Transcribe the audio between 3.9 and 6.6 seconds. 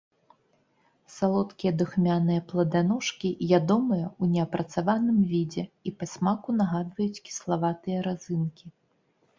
ў неапрацаваным відзе і па смаку